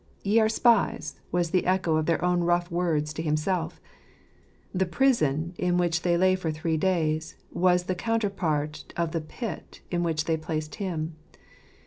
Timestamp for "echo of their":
1.67-2.25